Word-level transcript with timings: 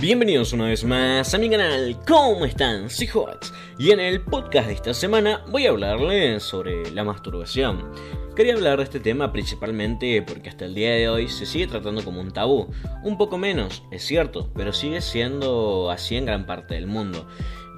Bienvenidos 0.00 0.52
una 0.52 0.66
vez 0.66 0.84
más 0.84 1.34
a 1.34 1.38
mi 1.38 1.50
canal, 1.50 1.98
¿cómo 2.06 2.44
están? 2.44 2.88
Soy 2.88 3.08
Hots 3.12 3.52
y 3.80 3.90
en 3.90 3.98
el 3.98 4.20
podcast 4.20 4.68
de 4.68 4.74
esta 4.74 4.94
semana 4.94 5.42
voy 5.48 5.66
a 5.66 5.70
hablarles 5.70 6.44
sobre 6.44 6.88
la 6.92 7.02
masturbación. 7.02 7.90
Quería 8.36 8.54
hablar 8.54 8.78
de 8.78 8.84
este 8.84 9.00
tema 9.00 9.32
principalmente 9.32 10.22
porque 10.22 10.50
hasta 10.50 10.66
el 10.66 10.76
día 10.76 10.92
de 10.92 11.08
hoy 11.08 11.26
se 11.26 11.46
sigue 11.46 11.66
tratando 11.66 12.04
como 12.04 12.20
un 12.20 12.30
tabú. 12.30 12.68
Un 13.02 13.18
poco 13.18 13.38
menos, 13.38 13.82
es 13.90 14.04
cierto, 14.04 14.52
pero 14.54 14.72
sigue 14.72 15.00
siendo 15.00 15.90
así 15.90 16.14
en 16.14 16.26
gran 16.26 16.46
parte 16.46 16.74
del 16.74 16.86
mundo. 16.86 17.26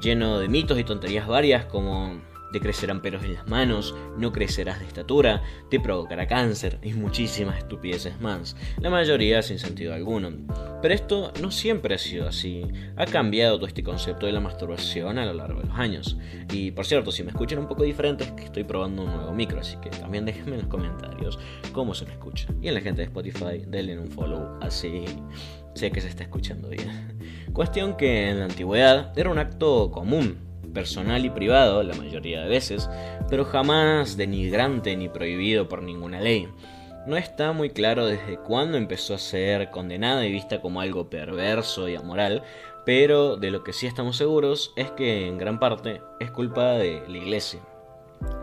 Lleno 0.03 0.39
de 0.41 0.49
mitos 0.49 0.79
y 0.79 0.85
tonterías 0.85 1.27
varias 1.27 1.65
como 1.65 2.21
te 2.53 2.61
crecerán 2.61 3.03
pelos 3.03 3.25
en 3.25 3.35
las 3.35 3.47
manos, 3.49 3.95
no 4.17 4.33
crecerás 4.33 4.81
de 4.81 4.87
estatura, 4.87 5.43
te 5.71 5.81
provocará 5.81 6.27
cáncer 6.27 6.79
y 6.83 6.93
muchísimas 6.93 7.59
estupideces 7.59 8.21
más, 8.21 8.57
la 8.81 8.91
mayoría 8.91 9.43
sin 9.43 9.59
sentido 9.59 9.95
alguno. 9.95 10.31
Pero 10.83 10.95
esto 10.95 11.33
no 11.41 11.51
siempre 11.51 11.95
ha 11.95 11.99
sido 11.99 12.29
así, 12.29 12.67
ha 12.97 13.07
cambiado 13.07 13.57
todo 13.57 13.67
este 13.67 13.83
concepto 13.83 14.27
de 14.27 14.33
la 14.33 14.41
masturbación 14.41 15.19
a 15.19 15.27
lo 15.27 15.35
largo 15.35 15.61
de 15.61 15.69
los 15.69 15.79
años. 15.79 16.17
Y 16.53 16.71
por 16.71 16.87
cierto, 16.87 17.13
si 17.13 17.23
me 17.23 17.31
escuchan 17.31 17.59
un 17.59 17.69
poco 17.69 17.83
diferente 17.83 18.25
es 18.25 18.33
que 18.33 18.45
estoy 18.45 18.65
probando 18.65 19.03
un 19.03 19.15
nuevo 19.15 19.33
micro, 19.33 19.61
así 19.61 19.77
que 19.83 19.91
también 19.91 20.25
déjenme 20.25 20.53
en 20.53 20.63
los 20.63 20.69
comentarios 20.69 21.39
cómo 21.73 21.95
se 21.95 22.07
me 22.07 22.13
escucha. 22.13 22.49
Y 22.61 22.69
en 22.69 22.75
la 22.75 22.81
gente 22.81 23.03
de 23.03 23.07
Spotify, 23.07 23.65
denle 23.67 23.99
un 23.99 24.11
follow, 24.11 24.59
así 24.61 25.05
sé 25.75 25.91
que 25.91 26.01
se 26.01 26.09
está 26.09 26.25
escuchando 26.25 26.69
bien. 26.69 27.19
Cuestión 27.53 27.97
que 27.97 28.31
en 28.31 28.39
la 28.41 28.45
antigüedad 28.47 29.13
era 29.19 29.31
un 29.31 29.39
acto 29.39 29.91
común 29.91 30.50
personal 30.71 31.25
y 31.25 31.31
privado 31.31 31.83
la 31.83 31.95
mayoría 31.95 32.43
de 32.43 32.49
veces, 32.49 32.89
pero 33.29 33.45
jamás 33.45 34.17
denigrante 34.17 34.97
ni 34.97 35.09
prohibido 35.09 35.69
por 35.69 35.83
ninguna 35.83 36.21
ley. 36.21 36.49
No 37.07 37.17
está 37.17 37.53
muy 37.53 37.71
claro 37.71 38.07
desde 38.07 38.39
cuándo 38.39 38.77
empezó 38.77 39.15
a 39.15 39.19
ser 39.19 39.71
condenada 39.71 40.27
y 40.27 40.33
vista 40.33 40.61
como 40.61 40.81
algo 40.81 41.09
perverso 41.09 41.89
y 41.89 41.97
amoral, 41.97 42.43
pero 42.85 43.37
de 43.37 43.51
lo 43.51 43.65
que 43.65 43.73
sí 43.73 43.87
estamos 43.87 44.17
seguros 44.17 44.73
es 44.77 44.91
que 44.91 45.27
en 45.27 45.39
gran 45.39 45.59
parte 45.59 46.03
es 46.21 46.31
culpa 46.31 46.73
de 46.73 47.03
la 47.09 47.19
iglesia. 47.19 47.61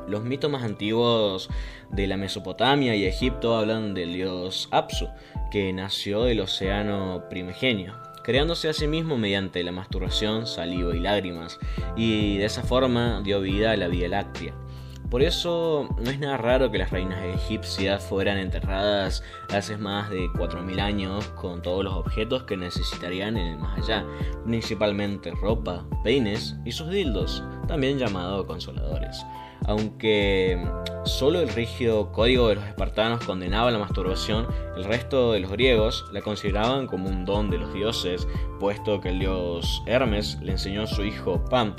Los 0.08 0.23
mitos 0.23 0.50
más 0.50 0.64
antiguos 0.64 1.50
de 1.92 2.08
la 2.08 2.18
Mesopotamia 2.18 2.96
y 2.96 3.06
Egipto 3.06 3.56
hablan 3.56 3.94
del 3.94 4.14
dios 4.14 4.70
Apsu, 4.72 5.08
que 5.52 5.72
nació 5.73 6.23
del 6.23 6.40
océano 6.40 7.26
primigenio, 7.30 7.94
creándose 8.28 8.67
a 8.67 8.73
sí 8.73 8.88
mismo 8.88 9.17
mediante 9.17 9.64
la 9.64 9.72
masturbación, 9.72 10.47
saliva 10.47 10.94
y 10.94 11.00
lágrimas, 11.00 11.59
y 11.95 12.36
de 12.36 12.44
esa 12.44 12.61
forma 12.61 13.22
dio 13.23 13.39
vida 13.39 13.72
a 13.72 13.78
la 13.78 13.88
Vía 13.88 14.09
Láctea. 14.09 14.53
Por 15.09 15.22
eso 15.22 15.88
no 15.97 16.11
es 16.11 16.20
nada 16.20 16.36
raro 16.36 16.70
que 16.70 16.78
las 16.78 16.92
reinas 16.92 17.23
egipcias 17.23 18.03
fueran 18.03 18.38
enterradas 18.38 19.23
hace 19.50 19.78
más 19.78 20.09
de 20.09 20.28
4.000 20.31 20.81
años 20.81 21.25
con 21.30 21.61
todos 21.61 21.86
los 21.86 21.94
objetos 21.94 22.44
que 22.44 22.58
necesitarían 22.58 23.38
en 23.38 23.48
el 23.48 23.59
más 23.59 23.78
allá, 23.78 24.05
principalmente 24.44 25.31
ropa, 25.31 25.86
peines 26.03 26.58
y 26.66 26.73
sus 26.73 26.89
dildos, 26.89 27.42
también 27.66 27.98
llamados 27.98 28.45
consoladores 28.45 29.25
aunque 29.66 30.62
solo 31.06 31.42
el 31.42 31.50
rígido 31.50 32.12
código 32.12 32.50
de 32.50 32.56
los 32.56 32.66
espartanos 32.66 33.24
condenaba 33.26 33.72
la 33.72 33.80
masturbación, 33.80 34.48
el 34.76 34.84
resto 34.84 35.32
de 35.34 35.40
los 35.40 35.52
griegos 35.52 36.06
la 36.12 36.22
consideraban 36.22 36.88
como 36.88 37.10
un 37.10 37.26
don 37.26 37.50
de 37.50 37.58
los 37.58 37.74
dioses, 37.74 38.28
puesto 38.60 39.02
que 39.02 39.10
el 39.10 39.20
dios 39.20 39.82
Hermes 39.86 40.38
le 40.42 40.54
enseñó 40.54 40.84
a 40.84 40.88
su 40.88 41.04
hijo 41.04 41.44
Pan, 41.46 41.76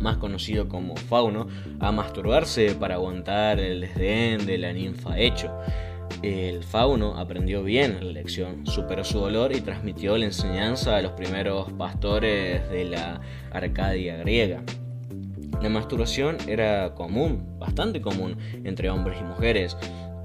más 0.00 0.16
conocido 0.16 0.68
como 0.68 0.96
Fauno, 0.96 1.46
a 1.80 1.92
masturbarse 1.92 2.74
para 2.74 2.94
aguantar 2.94 3.60
el 3.60 3.80
desdén 3.80 4.46
de 4.46 4.58
la 4.58 4.72
ninfa 4.72 5.18
Hecho. 5.18 5.50
El 6.22 6.62
fauno 6.62 7.18
aprendió 7.18 7.62
bien 7.62 7.98
la 8.00 8.12
lección, 8.12 8.66
superó 8.66 9.04
su 9.04 9.18
dolor 9.18 9.54
y 9.54 9.60
transmitió 9.60 10.16
la 10.16 10.26
enseñanza 10.26 10.96
a 10.96 11.02
los 11.02 11.12
primeros 11.12 11.70
pastores 11.72 12.68
de 12.70 12.84
la 12.84 13.20
Arcadia 13.50 14.16
griega. 14.16 14.62
La 15.64 15.70
masturbación 15.70 16.36
era 16.46 16.94
común, 16.94 17.58
bastante 17.58 18.02
común 18.02 18.36
entre 18.64 18.90
hombres 18.90 19.16
y 19.18 19.24
mujeres, 19.24 19.78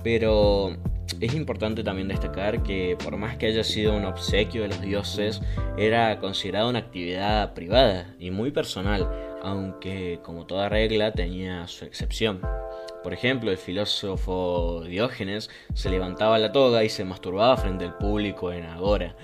pero 0.04 0.76
es 1.22 1.34
importante 1.34 1.82
también 1.82 2.10
destacar 2.10 2.62
que 2.62 2.98
por 3.02 3.16
más 3.16 3.38
que 3.38 3.46
haya 3.46 3.64
sido 3.64 3.96
un 3.96 4.04
obsequio 4.04 4.64
de 4.64 4.68
los 4.68 4.82
dioses, 4.82 5.42
era 5.78 6.20
considerada 6.20 6.68
una 6.68 6.80
actividad 6.80 7.54
privada 7.54 8.14
y 8.20 8.32
muy 8.32 8.52
personal, 8.52 9.10
aunque 9.42 10.20
como 10.24 10.46
toda 10.46 10.68
regla 10.68 11.14
tenía 11.14 11.66
su 11.70 11.86
excepción. 11.86 12.42
Por 13.02 13.14
ejemplo, 13.14 13.50
el 13.50 13.58
filósofo 13.58 14.84
Diógenes 14.86 15.50
se 15.74 15.90
levantaba 15.90 16.38
la 16.38 16.52
toga 16.52 16.84
y 16.84 16.90
se 16.90 17.06
masturbaba 17.06 17.56
frente 17.56 17.86
al 17.86 17.98
público 17.98 18.52
en 18.52 18.66
Agora, 18.66 19.16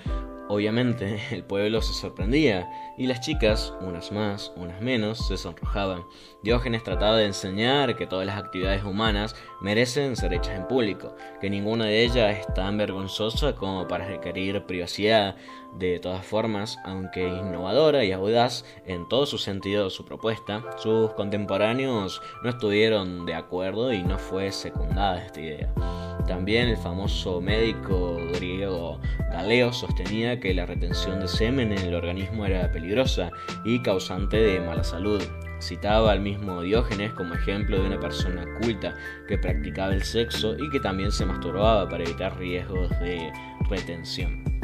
Obviamente 0.48 1.20
el 1.32 1.44
pueblo 1.44 1.82
se 1.82 1.92
sorprendía 1.92 2.68
y 2.96 3.06
las 3.06 3.20
chicas, 3.20 3.74
unas 3.80 4.12
más, 4.12 4.52
unas 4.56 4.80
menos, 4.80 5.26
se 5.26 5.36
sonrojaban. 5.36 6.04
Diógenes 6.42 6.84
trataba 6.84 7.16
de 7.16 7.26
enseñar 7.26 7.96
que 7.96 8.06
todas 8.06 8.26
las 8.26 8.38
actividades 8.38 8.84
humanas 8.84 9.34
merecen 9.60 10.16
ser 10.16 10.32
hechas 10.32 10.56
en 10.56 10.68
público, 10.68 11.14
que 11.40 11.50
ninguna 11.50 11.86
de 11.86 12.04
ellas 12.04 12.38
es 12.38 12.54
tan 12.54 12.78
vergonzosa 12.78 13.54
como 13.54 13.88
para 13.88 14.06
requerir 14.06 14.64
privacidad. 14.64 15.36
De 15.78 15.98
todas 15.98 16.24
formas, 16.24 16.78
aunque 16.84 17.28
innovadora 17.28 18.02
y 18.02 18.12
audaz 18.12 18.64
en 18.86 19.06
todo 19.08 19.26
su 19.26 19.36
sentido 19.36 19.90
su 19.90 20.06
propuesta, 20.06 20.64
sus 20.78 21.12
contemporáneos 21.12 22.22
no 22.42 22.48
estuvieron 22.48 23.26
de 23.26 23.34
acuerdo 23.34 23.92
y 23.92 24.02
no 24.02 24.18
fue 24.18 24.52
secundada 24.52 25.22
esta 25.22 25.40
idea. 25.40 26.15
También 26.26 26.68
el 26.68 26.76
famoso 26.76 27.40
médico 27.40 28.16
griego 28.34 29.00
Galeo 29.30 29.72
sostenía 29.72 30.40
que 30.40 30.54
la 30.54 30.66
retención 30.66 31.20
de 31.20 31.28
semen 31.28 31.70
en 31.72 31.78
el 31.78 31.94
organismo 31.94 32.46
era 32.46 32.70
peligrosa 32.72 33.30
y 33.64 33.80
causante 33.80 34.36
de 34.36 34.60
mala 34.60 34.82
salud. 34.82 35.22
Citaba 35.60 36.12
al 36.12 36.20
mismo 36.20 36.62
Diógenes 36.62 37.12
como 37.12 37.34
ejemplo 37.34 37.80
de 37.80 37.86
una 37.86 38.00
persona 38.00 38.44
culta 38.60 38.94
que 39.28 39.38
practicaba 39.38 39.94
el 39.94 40.02
sexo 40.02 40.56
y 40.58 40.68
que 40.70 40.80
también 40.80 41.12
se 41.12 41.24
masturbaba 41.24 41.88
para 41.88 42.04
evitar 42.04 42.36
riesgos 42.38 42.90
de 43.00 43.32
retención. 43.70 44.55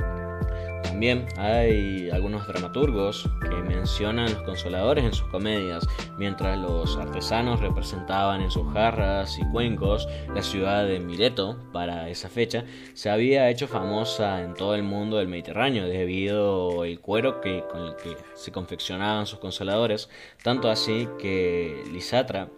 También 1.03 1.27
hay 1.37 2.11
algunos 2.11 2.47
dramaturgos 2.47 3.29
que 3.41 3.57
mencionan 3.57 4.33
los 4.33 4.45
consoladores 4.45 5.05
en 5.05 5.13
sus 5.13 5.27
comedias, 5.27 5.85
mientras 6.17 6.57
los 6.57 6.97
artesanos 6.97 7.59
representaban 7.59 8.41
en 8.41 8.53
sus 8.53 8.73
jarras 8.73 9.37
y 9.37 9.45
cuencos 9.51 10.07
la 10.33 10.45
ciudad 10.45 10.87
de 10.87 11.01
Mileto 11.01 11.59
para 11.73 12.09
esa 12.09 12.29
fecha, 12.29 12.65
se 12.95 13.11
había 13.11 13.51
hecho 13.51 13.67
famosa 13.67 14.43
en 14.43 14.55
todo 14.55 14.77
el 14.77 14.85
mundo 14.85 15.17
del 15.17 15.27
Mediterráneo 15.27 15.89
debido 15.89 16.83
al 16.83 17.01
cuero 17.01 17.41
que, 17.41 17.65
con 17.69 17.85
el 17.85 17.97
que 17.97 18.17
se 18.35 18.53
confeccionaban 18.53 19.27
sus 19.27 19.41
consoladores, 19.41 20.09
tanto 20.45 20.71
así 20.71 21.09
que 21.19 21.83
Lisatra 21.93 22.49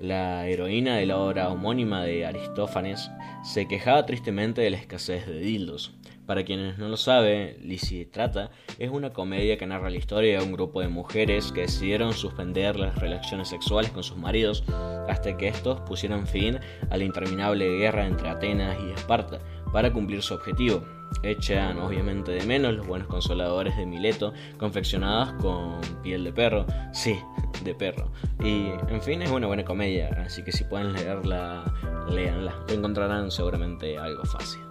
la 0.00 0.46
heroína 0.46 0.96
de 0.96 1.06
la 1.06 1.18
obra 1.18 1.48
homónima 1.48 2.04
de 2.04 2.24
Aristófanes, 2.24 3.10
se 3.42 3.66
quejaba 3.66 4.06
tristemente 4.06 4.60
de 4.60 4.70
la 4.70 4.76
escasez 4.76 5.26
de 5.26 5.40
dildos. 5.40 5.97
Para 6.28 6.44
quienes 6.44 6.76
no 6.76 6.90
lo 6.90 6.98
saben, 6.98 7.56
Trata 8.12 8.50
es 8.78 8.90
una 8.90 9.14
comedia 9.14 9.56
que 9.56 9.66
narra 9.66 9.88
la 9.88 9.96
historia 9.96 10.38
de 10.38 10.44
un 10.44 10.52
grupo 10.52 10.82
de 10.82 10.88
mujeres 10.88 11.52
que 11.52 11.62
decidieron 11.62 12.12
suspender 12.12 12.78
las 12.78 12.96
relaciones 12.96 13.48
sexuales 13.48 13.92
con 13.92 14.02
sus 14.02 14.18
maridos 14.18 14.62
hasta 15.08 15.38
que 15.38 15.48
estos 15.48 15.80
pusieran 15.80 16.26
fin 16.26 16.60
a 16.90 16.98
la 16.98 17.04
interminable 17.04 17.78
guerra 17.78 18.06
entre 18.06 18.28
Atenas 18.28 18.76
y 18.78 18.90
Esparta 18.90 19.38
para 19.72 19.90
cumplir 19.90 20.20
su 20.20 20.34
objetivo. 20.34 20.84
Echan 21.22 21.78
obviamente 21.78 22.32
de 22.32 22.44
menos 22.44 22.74
los 22.74 22.86
buenos 22.86 23.08
consoladores 23.08 23.74
de 23.78 23.86
Mileto 23.86 24.34
confeccionados 24.58 25.32
con 25.40 25.80
piel 26.02 26.24
de 26.24 26.32
perro, 26.34 26.66
sí, 26.92 27.18
de 27.64 27.74
perro. 27.74 28.12
Y 28.44 28.66
en 28.90 29.00
fin, 29.00 29.22
es 29.22 29.30
una 29.30 29.46
buena 29.46 29.64
comedia, 29.64 30.10
así 30.26 30.44
que 30.44 30.52
si 30.52 30.64
pueden 30.64 30.92
leerla, 30.92 31.64
léanla. 32.10 32.54
Encontrarán 32.68 33.30
seguramente 33.30 33.96
algo 33.96 34.24
fácil. 34.26 34.67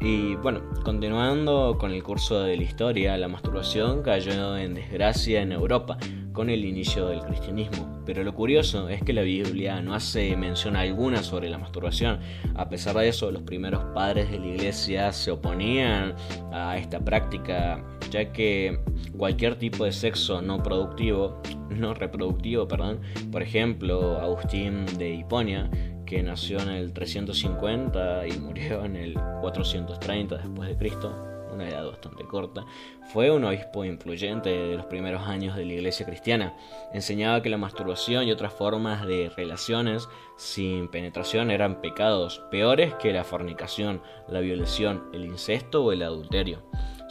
Y 0.00 0.36
bueno, 0.36 0.60
continuando 0.84 1.76
con 1.78 1.92
el 1.92 2.02
curso 2.02 2.42
de 2.42 2.56
la 2.56 2.62
historia, 2.62 3.16
la 3.16 3.28
masturbación 3.28 4.02
cayó 4.02 4.56
en 4.56 4.74
desgracia 4.74 5.40
en 5.40 5.52
Europa 5.52 5.98
con 6.34 6.50
el 6.50 6.64
inicio 6.64 7.06
del 7.06 7.20
cristianismo. 7.20 8.02
Pero 8.04 8.22
lo 8.22 8.34
curioso 8.34 8.88
es 8.88 9.02
que 9.02 9.12
la 9.12 9.22
Biblia 9.22 9.80
no 9.80 9.94
hace 9.94 10.36
mención 10.36 10.76
alguna 10.76 11.22
sobre 11.22 11.48
la 11.48 11.58
masturbación. 11.58 12.18
A 12.56 12.68
pesar 12.68 12.96
de 12.96 13.08
eso, 13.08 13.30
los 13.30 13.42
primeros 13.42 13.82
padres 13.94 14.30
de 14.30 14.40
la 14.40 14.46
iglesia 14.48 15.12
se 15.12 15.30
oponían 15.30 16.14
a 16.52 16.76
esta 16.76 17.00
práctica, 17.00 17.82
ya 18.10 18.32
que 18.32 18.78
cualquier 19.16 19.56
tipo 19.56 19.84
de 19.84 19.92
sexo 19.92 20.42
no 20.42 20.62
productivo, 20.62 21.40
no 21.70 21.94
reproductivo, 21.94 22.66
perdón, 22.68 23.00
por 23.30 23.42
ejemplo, 23.42 24.18
Agustín 24.20 24.84
de 24.98 25.14
Hiponia, 25.14 25.70
que 26.06 26.22
nació 26.22 26.60
en 26.60 26.70
el 26.70 26.92
350 26.92 28.26
y 28.26 28.38
murió 28.38 28.84
en 28.84 28.96
el 28.96 29.14
430 29.40 30.36
después 30.36 30.68
de 30.68 30.76
Cristo, 30.76 31.34
una 31.52 31.68
edad 31.68 31.86
bastante 31.86 32.24
corta, 32.24 32.64
fue 33.12 33.30
un 33.30 33.44
obispo 33.44 33.84
influyente 33.84 34.50
de 34.50 34.76
los 34.76 34.86
primeros 34.86 35.22
años 35.22 35.56
de 35.56 35.64
la 35.64 35.74
iglesia 35.74 36.04
cristiana. 36.04 36.54
Enseñaba 36.92 37.42
que 37.42 37.50
la 37.50 37.56
masturbación 37.56 38.24
y 38.24 38.32
otras 38.32 38.52
formas 38.52 39.06
de 39.06 39.30
relaciones 39.36 40.08
sin 40.36 40.88
penetración 40.88 41.50
eran 41.50 41.80
pecados 41.80 42.42
peores 42.50 42.94
que 42.94 43.12
la 43.12 43.24
fornicación, 43.24 44.02
la 44.28 44.40
violación, 44.40 45.04
el 45.12 45.24
incesto 45.24 45.84
o 45.84 45.92
el 45.92 46.02
adulterio. 46.02 46.62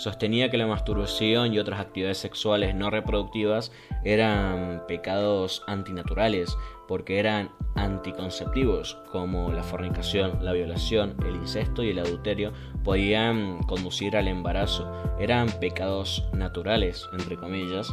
Sostenía 0.03 0.51
que 0.51 0.57
la 0.57 0.67
masturbación 0.67 1.53
y 1.53 1.59
otras 1.59 1.79
actividades 1.79 2.17
sexuales 2.17 2.75
no 2.75 2.89
reproductivas 2.89 3.71
eran 4.03 4.83
pecados 4.85 5.63
antinaturales 5.65 6.57
porque 6.89 7.19
eran 7.19 7.51
anticonceptivos, 7.75 8.97
como 9.13 9.53
la 9.53 9.63
fornicación, 9.63 10.43
la 10.43 10.51
violación, 10.51 11.15
el 11.25 11.37
incesto 11.37 11.83
y 11.83 11.91
el 11.91 11.99
adulterio 11.99 12.51
podían 12.83 13.63
conducir 13.63 14.17
al 14.17 14.27
embarazo. 14.27 14.91
Eran 15.21 15.47
pecados 15.61 16.27
naturales, 16.33 17.07
entre 17.13 17.37
comillas, 17.37 17.89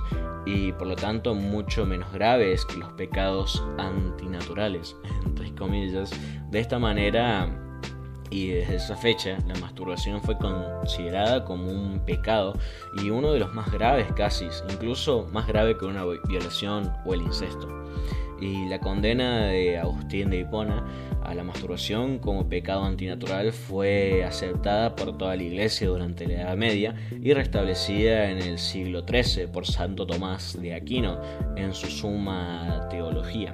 y 0.46 0.72
por 0.72 0.88
lo 0.88 0.96
tanto 0.96 1.36
mucho 1.36 1.86
menos 1.86 2.12
graves 2.12 2.64
que 2.64 2.78
los 2.78 2.92
pecados 2.94 3.62
antinaturales, 3.78 4.96
entre 5.24 5.54
comillas. 5.54 6.10
De 6.50 6.58
esta 6.58 6.80
manera, 6.80 7.69
y 8.30 8.48
desde 8.48 8.76
esa 8.76 8.96
fecha 8.96 9.38
la 9.46 9.54
masturbación 9.60 10.22
fue 10.22 10.38
considerada 10.38 11.44
como 11.44 11.70
un 11.70 12.00
pecado 12.00 12.58
y 13.02 13.10
uno 13.10 13.32
de 13.32 13.40
los 13.40 13.52
más 13.52 13.70
graves 13.72 14.06
casi, 14.16 14.46
incluso 14.70 15.28
más 15.32 15.46
grave 15.46 15.76
que 15.76 15.84
una 15.84 16.04
violación 16.28 16.92
o 17.04 17.14
el 17.14 17.22
incesto. 17.22 17.68
Y 18.40 18.66
la 18.68 18.78
condena 18.80 19.46
de 19.46 19.78
Agustín 19.78 20.30
de 20.30 20.38
Hipona 20.38 20.86
a 21.22 21.34
la 21.34 21.44
masturbación 21.44 22.18
como 22.18 22.48
pecado 22.48 22.84
antinatural 22.84 23.52
fue 23.52 24.24
aceptada 24.24 24.96
por 24.96 25.18
toda 25.18 25.36
la 25.36 25.42
Iglesia 25.42 25.88
durante 25.88 26.26
la 26.26 26.42
Edad 26.42 26.56
Media 26.56 26.94
y 27.10 27.34
restablecida 27.34 28.30
en 28.30 28.38
el 28.38 28.58
siglo 28.58 29.04
XIII 29.06 29.48
por 29.48 29.66
Santo 29.66 30.06
Tomás 30.06 30.58
de 30.58 30.74
Aquino 30.74 31.20
en 31.56 31.74
su 31.74 31.88
Suma 31.88 32.86
Teología. 32.88 33.52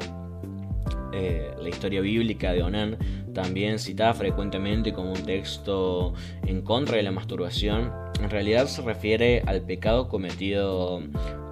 Eh, 1.19 1.55
la 1.59 1.71
historia 1.71 2.03
bíblica 2.03 2.53
de 2.53 2.63
Onan, 2.63 2.99
también 3.33 3.79
citada 3.79 4.13
frecuentemente 4.13 4.93
como 4.93 5.13
un 5.13 5.23
texto 5.23 6.13
en 6.47 6.61
contra 6.61 6.99
de 6.99 7.03
la 7.03 7.11
masturbación, 7.11 7.91
en 8.21 8.29
realidad 8.29 8.67
se 8.67 8.83
refiere 8.83 9.43
al 9.47 9.63
pecado 9.63 10.09
cometido 10.09 11.03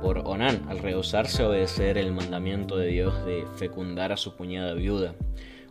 por 0.02 0.18
Onan 0.18 0.66
al 0.68 0.80
rehusarse 0.80 1.42
a 1.42 1.48
obedecer 1.48 1.96
el 1.96 2.12
mandamiento 2.12 2.76
de 2.76 2.88
Dios 2.88 3.24
de 3.24 3.46
fecundar 3.56 4.12
a 4.12 4.18
su 4.18 4.36
cuñada 4.36 4.74
viuda. 4.74 5.14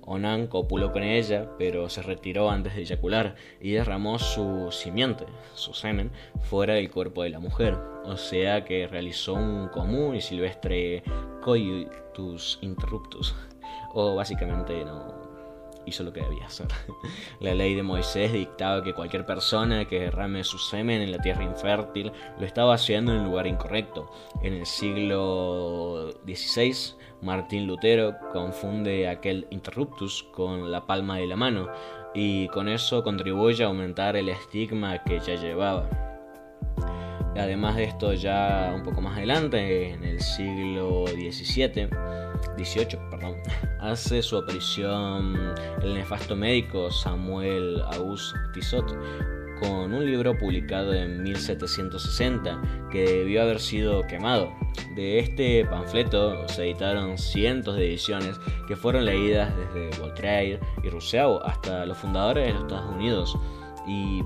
Onan 0.01 0.47
copuló 0.47 0.91
con 0.91 1.03
ella, 1.03 1.51
pero 1.59 1.87
se 1.87 2.01
retiró 2.01 2.49
antes 2.49 2.75
de 2.75 2.81
eyacular 2.81 3.35
y 3.61 3.73
derramó 3.73 4.17
su 4.17 4.69
simiente, 4.71 5.25
su 5.53 5.75
semen, 5.75 6.11
fuera 6.41 6.73
del 6.73 6.89
cuerpo 6.89 7.21
de 7.21 7.29
la 7.29 7.39
mujer, 7.39 7.77
o 8.05 8.17
sea 8.17 8.65
que 8.65 8.87
realizó 8.87 9.35
un 9.35 9.67
común 9.67 10.15
y 10.15 10.21
silvestre 10.21 11.03
coitus 11.41 12.57
interruptus 12.61 13.35
o 13.93 14.15
básicamente 14.15 14.83
no 14.83 15.23
hizo 15.85 16.03
lo 16.03 16.13
que 16.13 16.21
debía 16.21 16.45
hacer. 16.45 16.67
La 17.39 17.53
ley 17.53 17.75
de 17.75 17.83
Moisés 17.83 18.31
dictaba 18.31 18.83
que 18.83 18.93
cualquier 18.93 19.25
persona 19.25 19.85
que 19.85 19.99
derrame 19.99 20.43
su 20.43 20.57
semen 20.57 21.01
en 21.01 21.11
la 21.11 21.19
tierra 21.19 21.43
infértil 21.43 22.11
lo 22.39 22.45
estaba 22.45 22.73
haciendo 22.73 23.13
en 23.13 23.19
el 23.19 23.25
lugar 23.25 23.47
incorrecto. 23.47 24.09
En 24.41 24.53
el 24.53 24.65
siglo 24.65 26.11
XVI, 26.25 26.95
Martín 27.21 27.67
Lutero 27.67 28.15
confunde 28.31 29.07
aquel 29.07 29.47
interruptus 29.49 30.23
con 30.33 30.71
la 30.71 30.85
palma 30.85 31.17
de 31.17 31.27
la 31.27 31.35
mano 31.35 31.69
y 32.13 32.47
con 32.49 32.67
eso 32.69 33.03
contribuye 33.03 33.63
a 33.63 33.67
aumentar 33.67 34.15
el 34.15 34.29
estigma 34.29 35.03
que 35.03 35.19
ya 35.19 35.35
llevaba. 35.35 35.89
Además 37.35 37.75
de 37.77 37.85
esto, 37.85 38.13
ya 38.13 38.71
un 38.75 38.83
poco 38.83 39.01
más 39.01 39.17
adelante, 39.17 39.89
en 39.89 40.03
el 40.03 40.21
siglo 40.21 41.05
XVII, 41.07 41.89
18, 42.57 42.99
perdón, 43.09 43.35
hace 43.79 44.21
su 44.21 44.37
aparición 44.37 45.53
el 45.81 45.93
nefasto 45.93 46.35
médico 46.35 46.91
Samuel 46.91 47.81
Auguste 47.91 48.37
Tissot 48.53 48.97
con 49.59 49.93
un 49.93 50.05
libro 50.05 50.37
publicado 50.37 50.93
en 50.93 51.23
1760 51.23 52.61
que 52.91 53.03
debió 53.03 53.43
haber 53.43 53.59
sido 53.59 54.05
quemado. 54.07 54.53
De 54.95 55.19
este 55.19 55.65
panfleto 55.65 56.47
se 56.47 56.63
editaron 56.63 57.17
cientos 57.17 57.75
de 57.75 57.87
ediciones 57.87 58.39
que 58.67 58.75
fueron 58.75 59.05
leídas 59.05 59.53
desde 59.55 59.99
Voltaire 59.99 60.59
y 60.83 60.89
Rousseau 60.89 61.39
hasta 61.43 61.85
los 61.85 61.97
fundadores 61.97 62.47
de 62.47 62.53
los 62.53 62.61
Estados 62.63 62.95
Unidos 62.95 63.37
y 63.87 64.21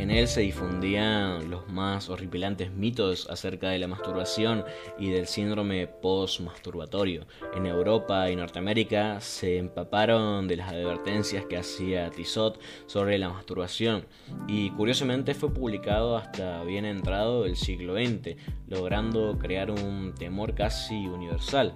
en 0.00 0.10
él 0.10 0.28
se 0.28 0.42
difundían 0.42 1.50
los 1.50 1.68
más 1.68 2.08
horripilantes 2.08 2.70
mitos 2.72 3.28
acerca 3.30 3.70
de 3.70 3.78
la 3.78 3.88
masturbación 3.88 4.64
y 4.98 5.10
del 5.10 5.26
síndrome 5.26 5.86
post-masturbatorio. 5.86 7.26
En 7.54 7.66
Europa 7.66 8.30
y 8.30 8.36
Norteamérica 8.36 9.20
se 9.20 9.58
empaparon 9.58 10.48
de 10.48 10.56
las 10.56 10.70
advertencias 10.70 11.46
que 11.46 11.56
hacía 11.56 12.10
Tissot 12.10 12.60
sobre 12.86 13.18
la 13.18 13.28
masturbación 13.30 14.06
y 14.46 14.70
curiosamente 14.70 15.34
fue 15.34 15.52
publicado 15.52 16.16
hasta 16.16 16.62
bien 16.64 16.84
entrado 16.84 17.44
el 17.44 17.56
siglo 17.56 17.94
XX, 17.94 18.36
logrando 18.68 19.38
crear 19.38 19.70
un 19.70 20.14
temor 20.14 20.54
casi 20.54 21.06
universal. 21.06 21.74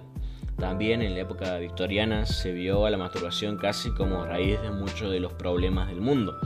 También 0.57 1.01
en 1.01 1.15
la 1.15 1.21
época 1.21 1.57
victoriana 1.57 2.27
se 2.27 2.51
vio 2.51 2.85
a 2.85 2.91
la 2.91 2.97
masturbación 2.97 3.57
casi 3.57 3.89
como 3.91 4.25
raíz 4.25 4.61
de 4.61 4.69
muchos 4.69 5.09
de 5.09 5.19
los 5.19 5.33
problemas 5.33 5.87
del 5.87 6.01
mundo. 6.01 6.39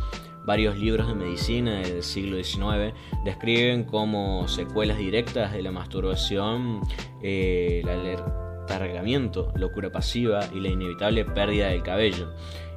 Varios 0.45 0.77
libros 0.77 1.07
de 1.07 1.15
medicina 1.15 1.79
del 1.79 2.03
siglo 2.03 2.41
XIX 2.43 2.93
describen 3.23 3.83
como 3.83 4.47
secuelas 4.47 4.97
directas 4.97 5.51
de 5.51 5.63
la 5.63 5.71
masturbación 5.71 6.81
eh, 7.23 7.81
el 7.83 7.89
alertamiento, 7.89 9.51
locura 9.55 9.91
pasiva 9.91 10.41
y 10.53 10.59
la 10.59 10.69
inevitable 10.69 11.25
pérdida 11.25 11.69
del 11.69 11.81
cabello. 11.81 12.31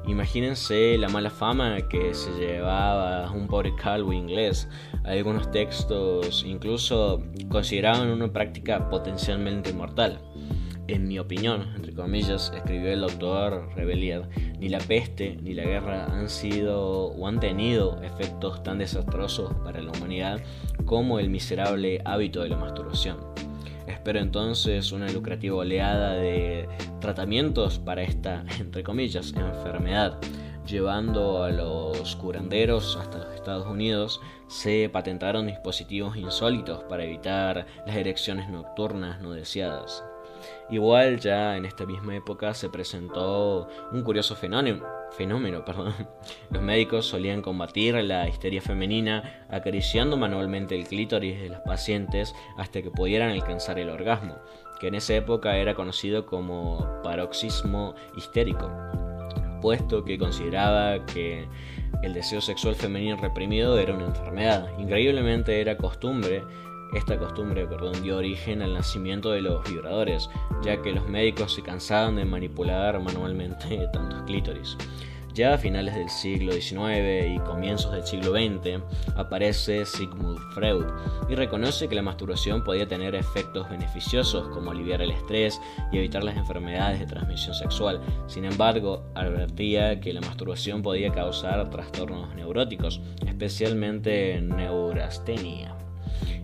Imagínense 0.07 0.97
la 0.97 1.09
mala 1.09 1.29
fama 1.29 1.77
que 1.87 2.15
se 2.15 2.31
llevaba 2.31 3.29
un 3.31 3.45
pobre 3.45 3.75
calvo 3.75 4.13
inglés. 4.13 4.67
Algunos 5.03 5.51
textos 5.51 6.43
incluso 6.47 7.21
consideraban 7.49 8.09
una 8.09 8.31
práctica 8.31 8.89
potencialmente 8.89 9.73
mortal 9.73 10.19
en 10.93 11.07
mi 11.07 11.19
opinión, 11.19 11.71
entre 11.75 11.93
comillas, 11.93 12.51
escribió 12.55 12.91
el 12.91 13.01
doctor 13.01 13.69
Rebelier, 13.75 14.27
ni 14.59 14.69
la 14.69 14.79
peste 14.79 15.37
ni 15.41 15.53
la 15.53 15.63
guerra 15.63 16.05
han 16.05 16.29
sido 16.29 17.07
o 17.07 17.27
han 17.27 17.39
tenido 17.39 18.01
efectos 18.01 18.63
tan 18.63 18.79
desastrosos 18.79 19.53
para 19.63 19.81
la 19.81 19.91
humanidad 19.91 20.41
como 20.85 21.19
el 21.19 21.29
miserable 21.29 22.01
hábito 22.05 22.41
de 22.41 22.49
la 22.49 22.57
masturbación. 22.57 23.17
Espero 23.87 24.19
entonces 24.19 24.91
una 24.91 25.09
lucrativa 25.11 25.57
oleada 25.57 26.13
de 26.13 26.67
tratamientos 27.01 27.79
para 27.79 28.03
esta, 28.03 28.43
entre 28.59 28.83
comillas, 28.83 29.33
enfermedad. 29.33 30.19
Llevando 30.67 31.43
a 31.43 31.49
los 31.49 32.15
curanderos 32.15 32.95
hasta 32.95 33.17
los 33.17 33.33
Estados 33.33 33.65
Unidos, 33.65 34.21
se 34.47 34.89
patentaron 34.89 35.47
dispositivos 35.47 36.15
insólitos 36.15 36.83
para 36.83 37.03
evitar 37.03 37.65
las 37.87 37.95
erecciones 37.95 38.49
nocturnas 38.49 39.19
no 39.19 39.31
deseadas. 39.31 40.03
Igual 40.69 41.19
ya 41.19 41.57
en 41.57 41.65
esta 41.65 41.85
misma 41.85 42.15
época 42.15 42.53
se 42.53 42.69
presentó 42.69 43.67
un 43.91 44.03
curioso 44.03 44.35
fenómeno. 44.35 44.85
Fenómeno, 45.11 45.65
perdón. 45.65 45.93
Los 46.51 46.61
médicos 46.61 47.05
solían 47.05 47.41
combatir 47.41 47.95
la 47.95 48.27
histeria 48.27 48.61
femenina 48.61 49.45
acariciando 49.49 50.17
manualmente 50.17 50.75
el 50.75 50.87
clítoris 50.87 51.39
de 51.39 51.49
las 51.49 51.61
pacientes 51.61 52.35
hasta 52.57 52.81
que 52.81 52.91
pudieran 52.91 53.31
alcanzar 53.31 53.79
el 53.79 53.89
orgasmo, 53.89 54.37
que 54.79 54.87
en 54.87 54.95
esa 54.95 55.15
época 55.15 55.57
era 55.57 55.73
conocido 55.73 56.25
como 56.25 57.01
paroxismo 57.03 57.95
histérico, 58.15 58.71
puesto 59.61 60.03
que 60.05 60.17
consideraba 60.17 61.05
que 61.05 61.47
el 62.03 62.13
deseo 62.13 62.39
sexual 62.39 62.75
femenino 62.75 63.17
reprimido 63.17 63.77
era 63.77 63.93
una 63.93 64.05
enfermedad. 64.05 64.69
Increíblemente 64.79 65.59
era 65.59 65.75
costumbre 65.75 66.43
esta 66.93 67.17
costumbre 67.17 67.65
perdón, 67.67 68.01
dio 68.01 68.17
origen 68.17 68.61
al 68.61 68.73
nacimiento 68.73 69.31
de 69.31 69.41
los 69.41 69.63
vibradores, 69.69 70.29
ya 70.61 70.81
que 70.81 70.91
los 70.91 71.07
médicos 71.07 71.53
se 71.53 71.61
cansaban 71.61 72.15
de 72.15 72.25
manipular 72.25 72.99
manualmente 72.99 73.87
tantos 73.93 74.23
clítoris. 74.23 74.77
Ya 75.33 75.53
a 75.53 75.57
finales 75.57 75.95
del 75.95 76.09
siglo 76.09 76.51
XIX 76.51 77.35
y 77.35 77.39
comienzos 77.45 77.91
del 77.91 78.05
siglo 78.05 78.31
XX 78.31 78.83
aparece 79.15 79.85
Sigmund 79.85 80.39
Freud 80.53 80.85
y 81.29 81.35
reconoce 81.35 81.87
que 81.87 81.95
la 81.95 82.01
masturbación 82.01 82.63
podía 82.63 82.87
tener 82.87 83.15
efectos 83.15 83.69
beneficiosos 83.69 84.47
como 84.49 84.71
aliviar 84.71 85.01
el 85.01 85.11
estrés 85.11 85.61
y 85.91 85.99
evitar 85.99 86.23
las 86.23 86.35
enfermedades 86.35 86.99
de 86.99 87.05
transmisión 87.05 87.53
sexual. 87.53 88.01
Sin 88.27 88.43
embargo, 88.43 89.05
advertía 89.13 90.01
que 90.01 90.13
la 90.13 90.21
masturbación 90.21 90.81
podía 90.81 91.11
causar 91.13 91.69
trastornos 91.69 92.35
neuróticos, 92.35 92.99
especialmente 93.25 94.41
neurastenia 94.41 95.75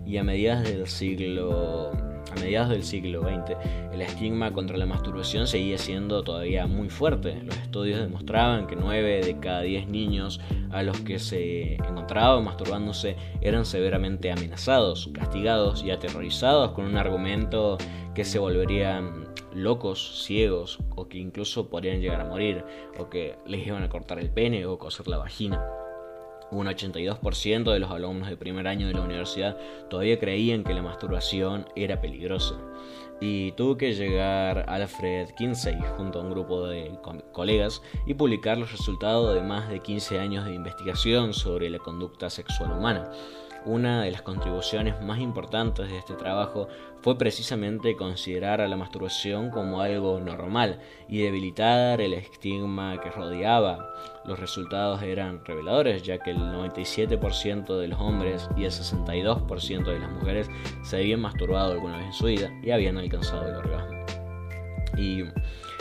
y 0.06 0.16
a 0.16 0.24
mediados 0.24 0.64
del 0.64 0.86
siglo 0.86 1.92
a 2.30 2.40
mediados 2.40 2.70
del 2.70 2.82
siglo 2.82 3.22
XX, 3.22 3.56
el 3.92 4.02
estigma 4.02 4.52
contra 4.52 4.76
la 4.76 4.86
masturbación 4.86 5.46
seguía 5.46 5.78
siendo 5.78 6.22
todavía 6.22 6.66
muy 6.66 6.88
fuerte. 6.88 7.40
Los 7.42 7.56
estudios 7.56 8.00
demostraban 8.00 8.66
que 8.66 8.76
9 8.76 9.24
de 9.24 9.38
cada 9.38 9.62
10 9.62 9.88
niños 9.88 10.40
a 10.70 10.82
los 10.82 11.00
que 11.00 11.18
se 11.18 11.74
encontraban 11.74 12.44
masturbándose 12.44 13.16
eran 13.40 13.64
severamente 13.64 14.32
amenazados, 14.32 15.08
castigados 15.14 15.84
y 15.84 15.90
aterrorizados 15.90 16.72
con 16.72 16.84
un 16.86 16.96
argumento 16.96 17.78
que 18.14 18.24
se 18.24 18.38
volverían 18.38 19.26
locos, 19.54 20.24
ciegos 20.24 20.78
o 20.94 21.08
que 21.08 21.18
incluso 21.18 21.70
podrían 21.70 22.00
llegar 22.00 22.20
a 22.20 22.24
morir 22.24 22.64
o 22.98 23.08
que 23.08 23.36
les 23.46 23.66
iban 23.66 23.82
a 23.82 23.88
cortar 23.88 24.18
el 24.18 24.30
pene 24.30 24.66
o 24.66 24.78
coser 24.78 25.08
la 25.08 25.18
vagina. 25.18 25.64
Un 26.50 26.66
82% 26.66 27.72
de 27.72 27.78
los 27.78 27.90
alumnos 27.90 28.28
de 28.28 28.36
primer 28.36 28.68
año 28.68 28.86
de 28.86 28.94
la 28.94 29.02
universidad 29.02 29.56
todavía 29.90 30.18
creían 30.18 30.62
que 30.62 30.74
la 30.74 30.82
masturbación 30.82 31.66
era 31.74 32.00
peligrosa. 32.00 32.54
Y 33.20 33.52
tuvo 33.52 33.76
que 33.76 33.94
llegar 33.94 34.66
Alfred 34.68 35.30
Kinsey 35.36 35.78
junto 35.96 36.20
a 36.20 36.22
un 36.22 36.30
grupo 36.30 36.66
de 36.68 36.92
colegas 37.32 37.80
y 38.06 38.14
publicar 38.14 38.58
los 38.58 38.70
resultados 38.70 39.34
de 39.34 39.40
más 39.40 39.68
de 39.70 39.80
15 39.80 40.18
años 40.18 40.44
de 40.44 40.54
investigación 40.54 41.32
sobre 41.32 41.70
la 41.70 41.78
conducta 41.78 42.28
sexual 42.28 42.72
humana. 42.72 43.10
Una 43.66 44.02
de 44.02 44.12
las 44.12 44.22
contribuciones 44.22 45.02
más 45.02 45.18
importantes 45.18 45.90
de 45.90 45.98
este 45.98 46.14
trabajo 46.14 46.68
fue 47.02 47.18
precisamente 47.18 47.96
considerar 47.96 48.60
a 48.60 48.68
la 48.68 48.76
masturbación 48.76 49.50
como 49.50 49.80
algo 49.80 50.20
normal 50.20 50.78
y 51.08 51.18
debilitar 51.18 52.00
el 52.00 52.14
estigma 52.14 53.00
que 53.00 53.10
rodeaba. 53.10 53.92
Los 54.24 54.38
resultados 54.38 55.02
eran 55.02 55.44
reveladores, 55.44 56.04
ya 56.04 56.18
que 56.18 56.30
el 56.30 56.38
97% 56.38 57.76
de 57.76 57.88
los 57.88 57.98
hombres 57.98 58.48
y 58.56 58.66
el 58.66 58.70
62% 58.70 59.84
de 59.84 59.98
las 59.98 60.12
mujeres 60.12 60.48
se 60.84 60.98
habían 60.98 61.20
masturbado 61.20 61.72
alguna 61.72 61.96
vez 61.96 62.06
en 62.06 62.12
su 62.12 62.26
vida 62.26 62.52
y 62.62 62.70
habían 62.70 62.98
alcanzado 62.98 63.48
el 63.48 63.56
orgasmo. 63.56 64.06
Y 64.96 65.24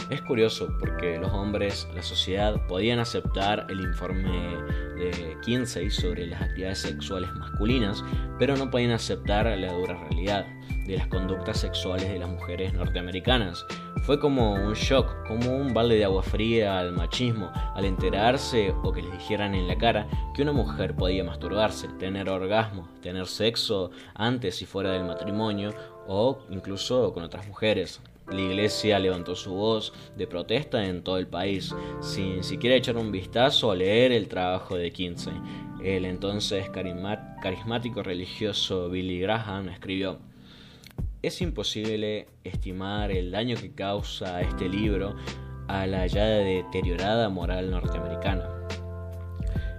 es 0.10 0.22
curioso 0.24 0.70
porque 0.80 1.20
los 1.20 1.32
hombres, 1.32 1.88
la 1.94 2.02
sociedad, 2.02 2.66
podían 2.68 2.98
aceptar 2.98 3.68
el 3.70 3.80
informe 3.80 4.58
de 4.96 5.38
Kinsey 5.42 5.90
sobre 5.90 6.28
las 6.28 6.42
actividades 6.42 6.80
sexuales 6.80 7.30
masculinas, 7.36 8.04
pero 8.40 8.56
no 8.58 8.70
podían 8.70 8.92
aceptar 8.92 9.46
la 9.46 9.74
dura 9.74 9.96
realidad 10.10 10.46
de 10.86 10.98
las 10.98 11.08
conductas 11.08 11.60
sexuales 11.60 12.10
de 12.10 12.20
las 12.20 12.30
mujeres 12.30 12.74
norteamericanas. 12.74 13.66
Fue 14.04 14.20
como 14.20 14.54
un 14.54 14.74
shock, 14.74 15.28
como 15.28 15.56
un 15.56 15.74
balde 15.74 15.96
de 15.96 16.06
agua 16.06 16.22
fría 16.22 16.78
al 16.78 16.92
machismo, 16.92 17.52
al 17.74 17.86
enterarse 17.86 18.74
o 18.84 18.92
que 18.92 19.02
les 19.02 19.12
dijeran 19.14 19.56
en 19.56 19.68
la 19.68 19.78
cara 19.78 20.08
que 20.36 20.44
una 20.44 20.52
mujer 20.52 20.96
podía 20.96 21.24
masturbarse, 21.24 21.88
tener 22.00 22.30
orgasmo, 22.30 22.88
tener 23.02 23.26
sexo 23.26 23.90
antes 24.14 24.62
y 24.62 24.66
fuera 24.66 24.92
del 24.92 25.06
matrimonio 25.06 25.74
o 26.08 26.40
incluso 26.52 27.14
con 27.14 27.24
otras 27.24 27.48
mujeres. 27.48 28.00
La 28.32 28.42
iglesia 28.42 28.98
levantó 29.00 29.36
su 29.36 29.54
voz 29.54 29.94
de 30.18 30.26
protesta 30.26 30.86
en 30.86 31.04
todo 31.04 31.18
el 31.18 31.28
país, 31.28 31.76
sin 32.02 32.44
siquiera 32.44 32.76
echar 32.76 32.98
un 32.98 33.12
vistazo 33.12 33.72
a 33.72 33.76
leer 33.76 34.12
el 34.12 34.28
trabajo 34.28 34.76
de 34.76 34.92
Kinsey. 34.92 35.34
El 35.84 36.06
entonces 36.06 36.70
carismático 36.70 38.02
religioso 38.02 38.90
Billy 38.90 39.20
Graham 39.20 39.70
escribió, 39.70 40.18
es 41.22 41.42
imposible 41.42 42.28
estimar 42.44 43.12
el 43.12 43.32
daño 43.32 43.56
que 43.56 43.74
causa 43.74 44.42
este 44.42 44.70
libro 44.70 45.16
a 45.68 45.88
la 45.88 46.06
ya 46.08 46.26
deteriorada 46.26 47.30
moral 47.30 47.72
norteamericana. 47.72 48.50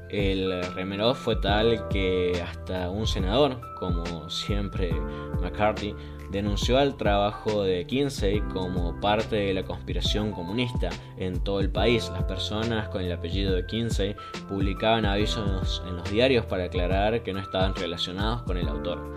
El 0.08 0.62
remeló 0.74 1.14
fue 1.14 1.36
tal 1.36 1.88
que 1.88 2.40
hasta 2.44 2.90
un 2.90 3.06
senador, 3.06 3.60
como 3.78 4.30
siempre 4.30 4.92
McCarthy, 5.40 5.94
denunció 6.30 6.78
al 6.78 6.96
trabajo 6.96 7.62
de 7.62 7.86
Kinsey 7.86 8.40
como 8.52 8.98
parte 9.00 9.36
de 9.36 9.54
la 9.54 9.64
conspiración 9.64 10.32
comunista 10.32 10.90
en 11.16 11.40
todo 11.40 11.60
el 11.60 11.70
país. 11.70 12.10
Las 12.12 12.24
personas 12.24 12.88
con 12.88 13.02
el 13.02 13.12
apellido 13.12 13.54
de 13.54 13.66
Kinsey 13.66 14.16
publicaban 14.48 15.06
avisos 15.06 15.82
en 15.86 15.96
los 15.96 16.10
diarios 16.10 16.46
para 16.46 16.64
aclarar 16.64 17.22
que 17.22 17.32
no 17.32 17.40
estaban 17.40 17.74
relacionados 17.74 18.42
con 18.42 18.56
el 18.56 18.68
autor. 18.68 19.16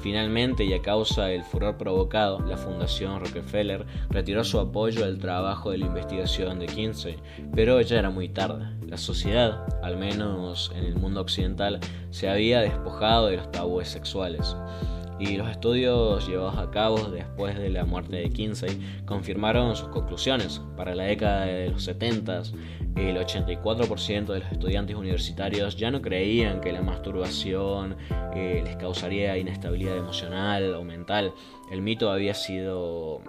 Finalmente, 0.00 0.64
y 0.64 0.72
a 0.72 0.80
causa 0.80 1.26
del 1.26 1.44
furor 1.44 1.76
provocado, 1.76 2.40
la 2.40 2.56
Fundación 2.56 3.20
Rockefeller 3.20 3.84
retiró 4.08 4.44
su 4.44 4.58
apoyo 4.58 5.04
al 5.04 5.18
trabajo 5.18 5.70
de 5.70 5.78
la 5.78 5.86
investigación 5.86 6.58
de 6.58 6.66
Kinsey, 6.66 7.16
pero 7.54 7.80
ya 7.82 7.98
era 7.98 8.08
muy 8.08 8.30
tarde. 8.30 8.66
La 8.86 8.96
sociedad, 8.96 9.62
al 9.82 9.98
menos 9.98 10.72
en 10.74 10.84
el 10.84 10.96
mundo 10.96 11.20
occidental, 11.20 11.80
se 12.10 12.30
había 12.30 12.60
despojado 12.60 13.26
de 13.26 13.36
los 13.36 13.52
tabúes 13.52 13.88
sexuales 13.88 14.56
y 15.20 15.36
los 15.36 15.50
estudios 15.50 16.26
llevados 16.26 16.56
a 16.56 16.70
cabo 16.70 16.96
después 17.10 17.56
de 17.58 17.68
la 17.68 17.84
muerte 17.84 18.16
de 18.16 18.30
Kinsey 18.30 18.80
confirmaron 19.04 19.76
sus 19.76 19.88
conclusiones. 19.88 20.62
Para 20.76 20.94
la 20.94 21.04
década 21.04 21.44
de 21.44 21.68
los 21.68 21.84
70, 21.84 22.42
el 22.96 23.16
84% 23.18 24.32
de 24.32 24.38
los 24.40 24.50
estudiantes 24.50 24.96
universitarios 24.96 25.76
ya 25.76 25.90
no 25.90 26.00
creían 26.00 26.62
que 26.62 26.72
la 26.72 26.80
masturbación 26.80 27.96
eh, 28.34 28.62
les 28.64 28.76
causaría 28.76 29.36
inestabilidad 29.36 29.98
emocional 29.98 30.74
o 30.74 30.84
mental. 30.84 31.34
El 31.70 31.82
mito 31.82 32.10
había 32.10 32.32
sido 32.32 33.20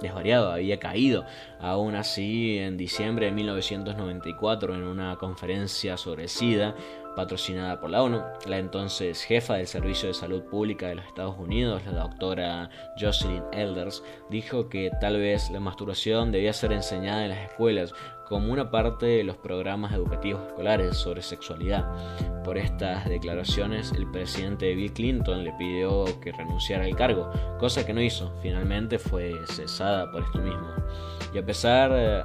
desvariado, 0.00 0.50
había 0.50 0.78
caído. 0.78 1.24
Aún 1.60 1.94
así, 1.94 2.58
en 2.58 2.76
diciembre 2.76 3.26
de 3.26 3.32
1994, 3.32 4.74
en 4.74 4.84
una 4.84 5.16
conferencia 5.16 5.96
sobre 5.96 6.28
SIDA, 6.28 6.74
patrocinada 7.14 7.80
por 7.80 7.90
la 7.90 8.02
ONU, 8.02 8.22
la 8.46 8.58
entonces 8.58 9.22
jefa 9.22 9.54
del 9.54 9.66
Servicio 9.66 10.08
de 10.08 10.14
Salud 10.14 10.42
Pública 10.44 10.88
de 10.88 10.96
los 10.96 11.06
Estados 11.06 11.36
Unidos, 11.38 11.82
la 11.86 12.02
doctora 12.02 12.70
Jocelyn 12.98 13.42
Elders, 13.52 14.02
dijo 14.30 14.68
que 14.68 14.90
tal 15.00 15.18
vez 15.18 15.50
la 15.50 15.60
masturbación 15.60 16.32
debía 16.32 16.52
ser 16.52 16.72
enseñada 16.72 17.24
en 17.24 17.30
las 17.30 17.50
escuelas 17.50 17.94
como 18.28 18.52
una 18.52 18.70
parte 18.70 19.06
de 19.06 19.24
los 19.24 19.36
programas 19.36 19.92
educativos 19.92 20.46
escolares 20.48 20.96
sobre 20.96 21.22
sexualidad. 21.22 21.84
Por 22.42 22.58
estas 22.58 23.08
declaraciones, 23.08 23.92
el 23.92 24.10
presidente 24.10 24.74
Bill 24.74 24.92
Clinton 24.92 25.44
le 25.44 25.52
pidió 25.52 26.04
que 26.20 26.32
renunciara 26.32 26.84
al 26.84 26.96
cargo, 26.96 27.30
cosa 27.58 27.84
que 27.84 27.92
no 27.92 28.00
hizo. 28.00 28.32
Finalmente 28.42 28.98
fue 28.98 29.34
cesada 29.46 30.10
por 30.10 30.22
esto 30.22 30.38
mismo. 30.38 30.68
Y 31.32 31.38
a 31.38 31.44
pesar 31.44 31.90
eh, 31.94 32.22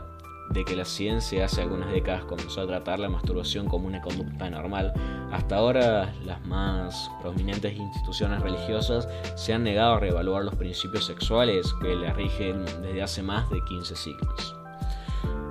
de 0.52 0.66
que 0.66 0.76
la 0.76 0.86
ciencia 0.86 1.46
hace 1.46 1.62
algunas 1.62 1.92
décadas 1.92 2.26
comenzó 2.26 2.62
a 2.62 2.68
tratar 2.68 3.00
la 3.00 3.10
masturbación 3.10 3.68
como 3.68 3.88
una 3.88 4.02
conducta 4.02 4.50
normal, 4.50 4.94
hasta 5.32 5.58
ahora 5.58 6.14
las 6.26 6.46
más 6.46 7.12
prominentes 7.22 7.78
instituciones 7.78 8.42
religiosas 8.42 9.08
se 9.36 9.54
han 9.54 9.64
negado 9.64 9.96
a 9.96 10.00
reevaluar 10.00 10.44
los 10.44 10.56
principios 10.56 11.06
sexuales 11.06 11.74
que 11.82 11.96
la 11.96 12.14
rigen 12.14 12.66
desde 12.82 13.02
hace 13.02 13.22
más 13.22 13.50
de 13.50 13.64
15 13.64 13.96
siglos. 13.96 14.56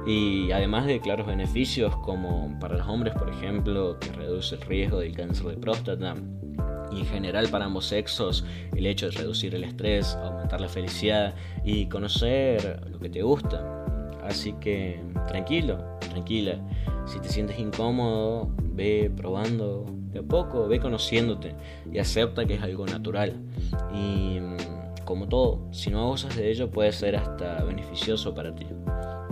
Y 0.06 0.50
además 0.52 0.86
de 0.86 1.00
claros 1.00 1.26
beneficios 1.26 1.94
como 1.98 2.58
para 2.60 2.78
los 2.78 2.88
hombres, 2.88 3.14
por 3.14 3.28
ejemplo, 3.28 3.98
que 4.00 4.10
reduce 4.12 4.54
el 4.54 4.62
riesgo 4.62 5.00
del 5.00 5.14
cáncer 5.14 5.46
de 5.46 5.56
próstata, 5.58 6.14
y 6.90 7.00
en 7.00 7.06
general 7.06 7.48
para 7.48 7.66
ambos 7.66 7.86
sexos 7.86 8.44
el 8.74 8.86
hecho 8.86 9.10
de 9.10 9.18
reducir 9.18 9.54
el 9.54 9.64
estrés, 9.64 10.14
aumentar 10.14 10.60
la 10.60 10.68
felicidad 10.68 11.34
y 11.64 11.86
conocer 11.86 12.86
lo 12.90 12.98
que 12.98 13.10
te 13.10 13.22
gusta, 13.22 13.77
Así 14.28 14.52
que 14.60 15.00
tranquilo, 15.26 15.78
tranquila. 16.00 16.60
Si 17.06 17.18
te 17.18 17.28
sientes 17.28 17.58
incómodo, 17.58 18.50
ve 18.60 19.10
probando 19.16 19.86
de 20.12 20.18
a 20.20 20.22
poco, 20.22 20.68
ve 20.68 20.78
conociéndote 20.78 21.54
y 21.90 21.98
acepta 21.98 22.44
que 22.44 22.54
es 22.54 22.62
algo 22.62 22.86
natural. 22.86 23.34
Y 23.92 24.38
mm, 24.38 25.04
como 25.06 25.26
todo, 25.28 25.66
si 25.72 25.90
no 25.90 26.02
abusas 26.02 26.36
de 26.36 26.50
ello 26.50 26.70
puede 26.70 26.92
ser 26.92 27.16
hasta 27.16 27.64
beneficioso 27.64 28.34
para 28.34 28.54
ti. 28.54 28.66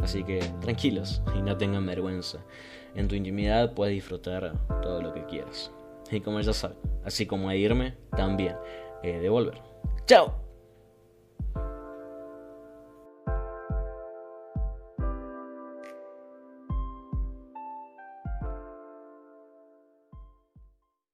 Así 0.02 0.24
que 0.24 0.40
tranquilos 0.60 1.22
y 1.36 1.42
no 1.42 1.56
tengan 1.58 1.84
vergüenza. 1.84 2.38
En 2.94 3.08
tu 3.08 3.14
intimidad 3.14 3.74
puedes 3.74 3.94
disfrutar 3.94 4.54
todo 4.80 5.02
lo 5.02 5.12
que 5.12 5.26
quieras. 5.26 5.70
Y 6.10 6.20
como 6.20 6.40
ya 6.40 6.54
sabes, 6.54 6.78
así 7.04 7.26
como 7.26 7.50
a 7.50 7.56
irme, 7.56 7.94
también 8.16 8.56
he 9.02 9.18
de 9.18 9.28
volver. 9.28 9.60
¡Chao! 10.06 10.45